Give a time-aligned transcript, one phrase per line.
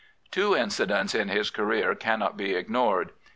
[0.31, 3.11] Two incidents in his career cannot be ignored.